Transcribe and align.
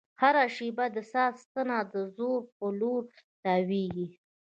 هره 0.21 0.43
شېبه 0.55 0.85
د 0.95 0.97
ساعت 1.11 1.35
ستنه 1.45 1.77
د 1.93 1.95
ځوړ 2.15 2.39
په 2.57 2.65
لور 2.79 3.01
تاوېږي. 3.43 4.07